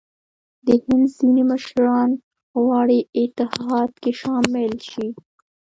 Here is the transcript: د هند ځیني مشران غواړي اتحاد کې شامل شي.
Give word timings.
د 0.65 0.67
هند 0.83 1.05
ځیني 1.17 1.43
مشران 1.51 2.09
غواړي 2.61 2.99
اتحاد 3.21 3.91
کې 4.01 4.11
شامل 4.21 4.71
شي. 4.89 5.07